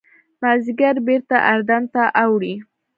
مازیګر 0.41 0.95
بېرته 1.07 1.37
اردن 1.51 1.83
ته 1.93 2.03
اوړي. 2.23 2.55